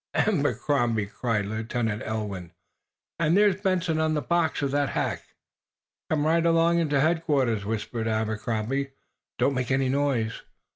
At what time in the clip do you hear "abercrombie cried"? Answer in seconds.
0.15-1.45